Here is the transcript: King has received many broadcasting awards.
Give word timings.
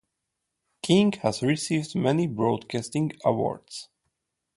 King 0.81 1.11
has 1.21 1.43
received 1.43 1.93
many 1.95 2.25
broadcasting 2.25 3.11
awards. 3.23 3.87